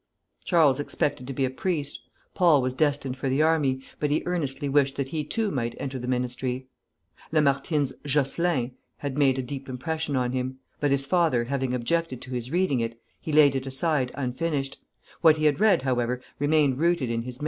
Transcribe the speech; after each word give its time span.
Charles 0.45 0.79
expected 0.79 1.27
to 1.27 1.33
be 1.33 1.45
a 1.45 1.51
priest; 1.51 1.99
Paul 2.33 2.63
was 2.63 2.73
destined 2.73 3.17
for 3.17 3.29
the 3.29 3.43
army, 3.43 3.83
but 3.99 4.09
he 4.09 4.23
earnestly 4.25 4.67
wished 4.67 4.95
that 4.95 5.09
he 5.09 5.23
too 5.23 5.51
might 5.51 5.75
enter 5.77 5.99
the 5.99 6.07
ministry. 6.07 6.65
Lamartine's 7.31 7.93
"Jocelyn" 8.03 8.71
had 8.97 9.15
made 9.15 9.37
a 9.37 9.43
deep 9.43 9.69
impression 9.69 10.15
on 10.15 10.31
him, 10.31 10.57
but 10.79 10.89
his 10.89 11.05
father 11.05 11.43
having 11.43 11.75
objected 11.75 12.19
to 12.23 12.31
his 12.31 12.49
reading 12.49 12.79
it, 12.79 12.99
he 13.21 13.31
laid 13.31 13.55
it 13.55 13.67
aside 13.67 14.09
unfinished; 14.15 14.79
what 15.21 15.37
he 15.37 15.45
had 15.45 15.59
read, 15.59 15.83
however, 15.83 16.19
remained 16.39 16.79
rooted 16.79 17.11
in 17.11 17.21
his 17.21 17.37
memory. 17.37 17.39